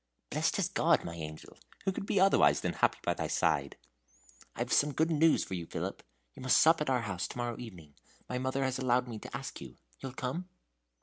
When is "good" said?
4.93-5.11